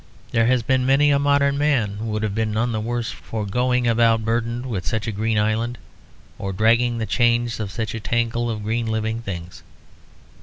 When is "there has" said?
0.31-0.63